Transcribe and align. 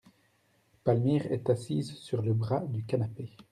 Palmyre 0.83 1.31
est 1.31 1.51
assise 1.51 1.93
sur 1.97 2.23
le 2.23 2.33
bras 2.33 2.61
du 2.61 2.83
canapé. 2.83 3.29